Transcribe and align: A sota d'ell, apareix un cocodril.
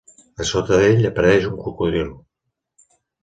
A 0.43 0.45
sota 0.51 0.79
d'ell, 0.83 1.03
apareix 1.09 1.45
un 1.51 1.59
cocodril. 1.65 2.09